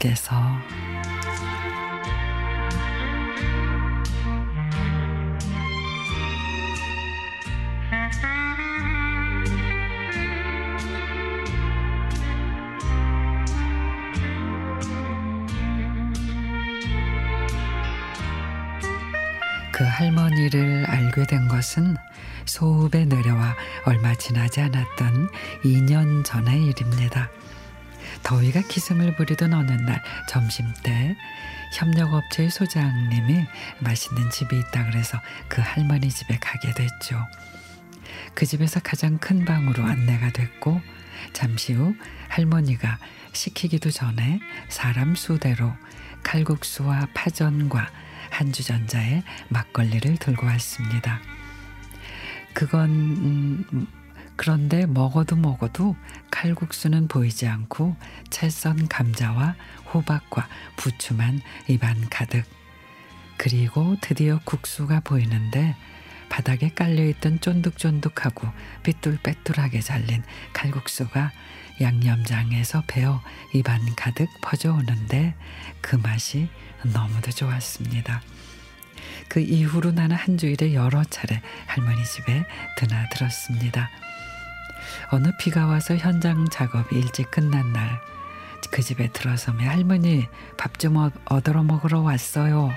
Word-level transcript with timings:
속에서 0.00 0.34
그 19.72 19.84
할머니를 19.84 20.84
알게 20.86 21.24
된 21.26 21.48
것은 21.48 21.96
소읍에 22.44 23.06
내려와 23.06 23.56
얼마 23.86 24.14
지나지 24.14 24.60
않았던 24.60 25.28
2년 25.64 26.24
전의 26.24 26.66
일입니다. 26.66 27.30
더위가 28.30 28.60
기승을 28.60 29.16
부리던 29.16 29.52
어느 29.52 29.72
날 29.72 30.00
점심때 30.28 31.16
협력업체의 31.74 32.48
소장님이 32.48 33.44
맛있는 33.80 34.30
집이 34.30 34.56
있다 34.56 34.84
그래서 34.84 35.18
그 35.48 35.60
할머니 35.60 36.08
집에 36.10 36.38
가게 36.38 36.72
됐죠. 36.72 37.26
그 38.34 38.46
집에서 38.46 38.78
가장 38.78 39.18
큰 39.18 39.44
방으로 39.44 39.82
안내가 39.82 40.30
됐고 40.30 40.80
잠시 41.32 41.72
후 41.72 41.96
할머니가 42.28 43.00
시키기도 43.32 43.90
전에 43.90 44.38
사람 44.68 45.16
수대로 45.16 45.72
칼국수와 46.22 47.08
파전과 47.12 47.90
한 48.30 48.52
주전자에 48.52 49.24
막걸리를 49.48 50.18
들고 50.18 50.46
왔습니다. 50.46 51.18
그건 52.54 52.90
음, 52.90 53.86
그런데 54.40 54.86
먹어도 54.86 55.36
먹어도 55.36 55.96
칼국수는 56.40 57.06
보이지 57.06 57.46
않고 57.46 57.96
채썬 58.30 58.88
감자와 58.88 59.56
호박과 59.92 60.48
부추만 60.76 61.42
입안 61.68 62.08
가득. 62.08 62.46
그리고 63.36 63.96
드디어 64.00 64.40
국수가 64.46 65.00
보이는데 65.00 65.76
바닥에 66.30 66.70
깔려있던 66.70 67.40
쫀득쫀득하고 67.40 68.48
삐뚤빼뚤하게 68.84 69.80
잘린 69.80 70.22
칼국수가 70.54 71.30
양념장에서 71.78 72.84
배어 72.86 73.20
입안 73.52 73.94
가득 73.94 74.26
퍼져오는데 74.40 75.34
그 75.82 75.96
맛이 75.96 76.48
너무도 76.84 77.32
좋았습니다. 77.32 78.22
그 79.28 79.40
이후로 79.40 79.92
나는 79.92 80.16
한 80.16 80.38
주일에 80.38 80.72
여러 80.72 81.04
차례 81.04 81.42
할머니 81.66 82.02
집에 82.02 82.46
드나들었습니다. 82.78 83.90
어느 85.10 85.28
비가 85.38 85.66
와서 85.66 85.96
현장 85.96 86.48
작업이 86.48 86.96
일찍 86.96 87.30
끝난 87.30 87.72
날 87.72 88.10
그 88.70 88.82
집에 88.82 89.08
들어서며 89.08 89.68
할머니 89.68 90.28
밥 90.56 90.78
좀 90.78 90.96
얻어 91.24 91.62
먹으러 91.62 92.00
왔어요. 92.00 92.70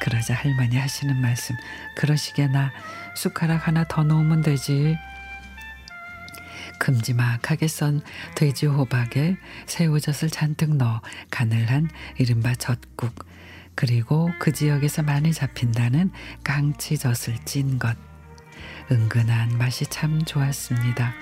그러자 0.00 0.34
할머니 0.34 0.76
하시는 0.76 1.14
말씀 1.20 1.54
그러시게나 1.96 2.72
숟가락 3.14 3.68
하나 3.68 3.84
더 3.84 4.02
놓으면 4.02 4.42
되지. 4.42 4.96
큼지막하게 6.78 7.68
썬 7.68 8.02
돼지 8.34 8.66
호박에 8.66 9.36
새우젓을 9.66 10.30
잔뜩 10.30 10.76
넣어 10.76 11.00
간을 11.30 11.70
한 11.70 11.88
이른바 12.18 12.54
젓국 12.54 13.14
그리고 13.74 14.30
그 14.38 14.52
지역에서 14.52 15.02
많이 15.02 15.32
잡힌다는 15.32 16.10
깡치젓을 16.42 17.38
찐 17.44 17.78
것. 17.78 17.96
은근한 18.90 19.58
맛이 19.58 19.86
참 19.86 20.24
좋았습니다. 20.24 21.12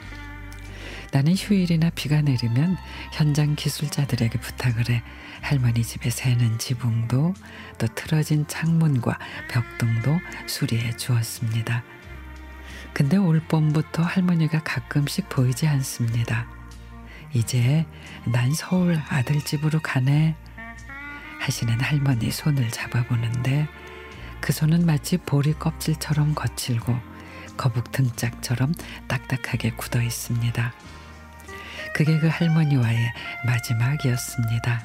나는 1.12 1.34
휴일이나 1.34 1.90
비가 1.90 2.20
내리면 2.20 2.76
현장 3.12 3.54
기술자들에게 3.54 4.40
부탁을 4.40 4.90
해 4.90 5.02
할머니 5.40 5.82
집에 5.82 6.10
새는 6.10 6.58
지붕도 6.58 7.34
또 7.78 7.86
틀어진 7.94 8.46
창문과 8.48 9.18
벽등도 9.48 10.18
수리해 10.46 10.96
주었습니다. 10.96 11.84
근데 12.92 13.16
올 13.16 13.40
봄부터 13.40 14.02
할머니가 14.02 14.62
가끔씩 14.64 15.28
보이지 15.28 15.66
않습니다. 15.68 16.48
이제 17.32 17.86
난 18.24 18.52
서울 18.52 19.00
아들 19.08 19.40
집으로 19.40 19.80
가네 19.80 20.36
하시는 21.40 21.80
할머니 21.80 22.30
손을 22.30 22.70
잡아보는데 22.70 23.68
그 24.40 24.52
손은 24.52 24.84
마치 24.84 25.16
보리 25.16 25.52
껍질처럼 25.52 26.34
거칠고 26.34 27.13
거북 27.56 27.92
등짝처럼 27.92 28.74
딱딱하게 29.08 29.72
굳어 29.72 30.02
있습니다. 30.02 30.72
그게 31.94 32.18
그 32.18 32.26
할머니와의 32.26 32.98
마지막이었습니다. 33.46 34.84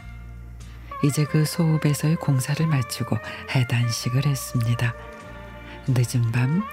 이제 1.04 1.26
그 1.26 1.46
소읍에서의 1.46 2.18
공사를 2.18 2.66
마치고 2.66 3.18
해단식을 3.56 4.26
했습니다. 4.26 4.94
늦은 5.88 6.32
밤 6.32 6.64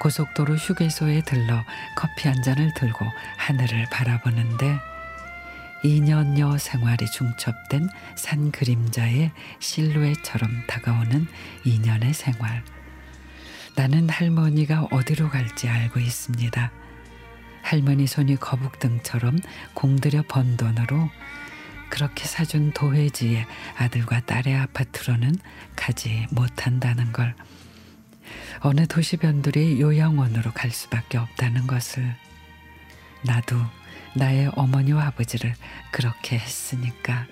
고속도로 0.00 0.56
휴게소에 0.56 1.22
들러 1.22 1.64
커피 1.94 2.28
한 2.28 2.42
잔을 2.42 2.72
들고 2.74 3.06
하늘을 3.36 3.86
바라보는데 3.90 4.78
2년여 5.84 6.58
생활이 6.58 7.06
중첩된 7.06 7.88
산 8.16 8.50
그림자의 8.50 9.32
실루엣처럼 9.60 10.66
다가오는 10.66 11.26
2년의 11.64 12.12
생활. 12.12 12.62
나는 13.76 14.08
할머니가 14.08 14.88
어디로 14.90 15.30
갈지 15.30 15.68
알고 15.68 16.00
있습니다. 16.00 16.72
할머니 17.62 18.06
손이 18.06 18.36
거북등처럼 18.36 19.38
공들여 19.74 20.24
번 20.28 20.56
돈으로 20.56 21.08
그렇게 21.90 22.24
사준 22.24 22.72
도회지의 22.72 23.46
아들과 23.76 24.20
딸의 24.20 24.54
아파트로는 24.56 25.34
가지 25.76 26.26
못한다는 26.30 27.12
걸. 27.12 27.34
어느 28.60 28.86
도시 28.86 29.16
변들이 29.16 29.80
요양원으로 29.80 30.52
갈 30.52 30.70
수밖에 30.70 31.18
없다는 31.18 31.66
것을. 31.66 32.14
나도 33.24 33.56
나의 34.14 34.50
어머니와 34.54 35.06
아버지를 35.08 35.54
그렇게 35.90 36.38
했으니까. 36.38 37.26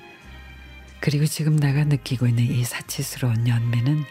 그리고 1.00 1.27
지금 1.27 1.56
내가 1.56 1.84
느끼고 1.84 2.27
있는 2.27 2.44
이 2.44 2.65
사치스러운 2.65 3.47
연민은 3.47 4.04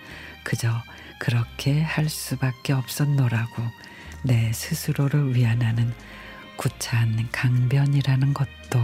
그저 0.44 0.82
그렇게 1.20 1.82
할 1.82 2.10
수밖에 2.10 2.74
없었노라고 2.74 3.64
내 4.24 4.52
스스로를 4.54 5.36
위안하는 5.36 5.94
구차한 6.58 7.30
강변이라는 7.32 8.34
것도 8.34 8.80